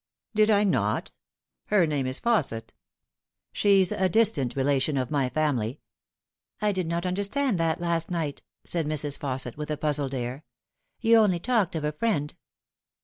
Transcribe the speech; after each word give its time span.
"Did 0.41 0.49
I 0.49 0.63
not? 0.63 1.11
Her 1.67 1.85
name 1.85 2.07
is 2.07 2.19
Fausset. 2.19 2.71
She 3.51 3.81
is 3.81 3.91
a 3.91 4.09
distant 4.09 4.55
rela 4.55 4.81
tion 4.81 4.97
of 4.97 5.11
my 5.11 5.29
family."" 5.29 5.79
I 6.59 6.71
did 6.71 6.87
not 6.87 7.05
understand 7.05 7.59
that 7.59 7.79
last 7.79 8.09
night," 8.09 8.41
said 8.65 8.87
Mrs. 8.87 9.19
Fausset, 9.19 9.57
with 9.57 9.69
a 9.69 9.77
puzzled 9.77 10.15
air." 10.15 10.43
You 11.01 11.17
only 11.17 11.37
talked 11.39 11.75
of 11.75 11.83
a 11.83 11.91
friend." 11.91 12.33